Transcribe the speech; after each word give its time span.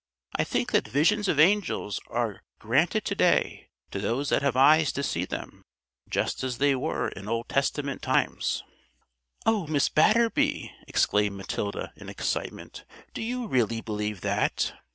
"I 0.35 0.43
think 0.43 0.71
that 0.71 0.87
visions 0.87 1.27
of 1.27 1.39
angels 1.39 1.99
are 2.07 2.41
granted 2.57 3.05
to 3.05 3.13
day 3.13 3.69
to 3.91 3.99
those 3.99 4.29
that 4.29 4.41
have 4.41 4.55
eyes 4.55 4.91
to 4.93 5.03
see 5.03 5.25
them, 5.25 5.61
just 6.09 6.43
as 6.43 6.57
they 6.57 6.73
were 6.73 7.09
in 7.09 7.27
Old 7.27 7.49
Testament 7.49 8.01
times." 8.01 8.63
"Oh! 9.45 9.67
Mrs. 9.69 9.93
Batterby," 9.93 10.71
exclaimed 10.87 11.35
Matilda 11.37 11.93
in 11.95 12.09
excitement, 12.09 12.83
"do 13.13 13.21
you 13.21 13.45
really 13.45 13.79
believe 13.79 14.21
that?" 14.21 14.73